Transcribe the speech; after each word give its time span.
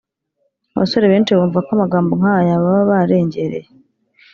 Abasore 0.75 1.05
benshi 1.13 1.31
bumva 1.37 1.59
ko 1.65 1.69
amagambo 1.77 2.11
nkaya 2.19 2.61
baba 2.63 2.81
barengereye 2.91 3.69